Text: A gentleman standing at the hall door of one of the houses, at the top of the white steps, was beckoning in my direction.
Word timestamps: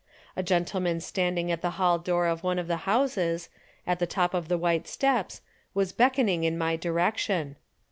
A 0.35 0.41
gentleman 0.41 0.99
standing 0.99 1.51
at 1.51 1.61
the 1.61 1.69
hall 1.77 1.99
door 1.99 2.25
of 2.25 2.41
one 2.43 2.57
of 2.57 2.65
the 2.65 2.89
houses, 2.89 3.49
at 3.85 3.99
the 3.99 4.07
top 4.07 4.33
of 4.33 4.47
the 4.47 4.57
white 4.57 4.87
steps, 4.87 5.41
was 5.75 5.93
beckoning 5.93 6.43
in 6.43 6.57
my 6.57 6.75
direction. 6.75 7.55